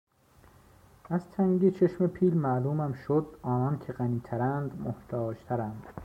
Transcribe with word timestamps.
از 1.09 1.21
تنگی 1.31 1.71
چشم 1.71 2.07
پیل 2.07 2.33
معلومم 2.37 2.93
شد 2.93 3.39
آنان 3.41 3.79
که 3.79 3.93
غنی 3.93 4.21
ترند 4.23 4.81
محتاج 4.81 5.37
ترند 5.47 5.87